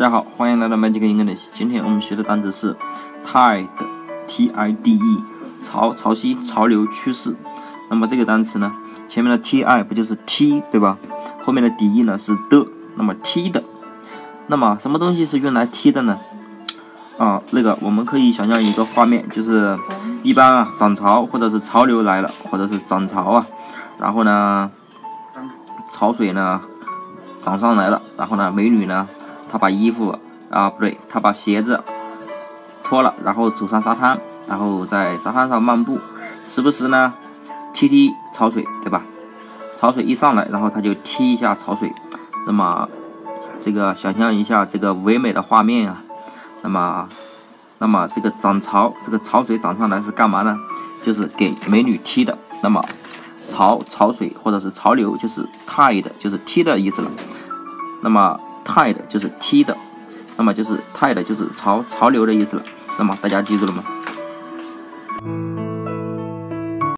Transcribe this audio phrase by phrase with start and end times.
[0.00, 1.40] 大家好，欢迎来到 Magic English。
[1.52, 2.74] 今天我们学的单词是
[3.22, 4.98] tide，T-I-D-E，
[5.60, 7.36] 潮、潮汐、潮流、趋势。
[7.90, 8.72] 那么这个单词呢，
[9.10, 10.96] 前面的 T-I 不就是 T 对吧？
[11.44, 12.66] 后面的 D-E 呢是的，
[12.96, 13.62] 那么 T 的。
[14.46, 16.18] 那么什么东西是用来 T 的呢？
[17.18, 19.78] 啊，那个我们可以想象一个画面，就是
[20.22, 23.46] 一般啊涨潮或者是潮流来了，或者是涨潮啊，
[23.98, 24.70] 然后呢，
[25.92, 26.58] 潮水呢
[27.44, 29.06] 涨上来了，然后呢，美女呢。
[29.50, 30.16] 他把衣服
[30.48, 31.82] 啊，不对，他把鞋子
[32.84, 35.98] 脱了，然后走上沙滩，然后在沙滩上漫步，
[36.46, 37.12] 时不时呢
[37.74, 39.02] 踢踢潮水，对吧？
[39.78, 41.92] 潮水一上来，然后他就踢一下潮水。
[42.46, 42.88] 那么
[43.60, 46.02] 这个想象一下这个唯美的画面啊。
[46.62, 47.08] 那么，
[47.78, 50.56] 那么这个涨潮，这个潮水涨上来是干嘛呢？
[51.02, 52.36] 就是给美女踢的。
[52.62, 52.84] 那么
[53.48, 57.10] 潮潮水或者是潮流就是 tide，就是踢的意思了。
[58.02, 58.38] 那么
[58.70, 59.76] tide 就是 T 的，
[60.36, 62.62] 那么就是 tide 就是潮潮流的意思了。
[62.98, 63.82] 那么大家记住了吗？